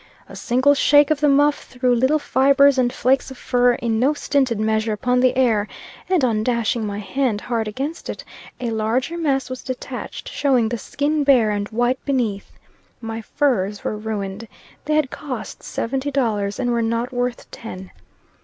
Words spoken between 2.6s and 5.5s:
and flakes of fur in no stinted measure upon the